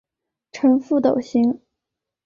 [0.51, 1.61] 呈覆斗形。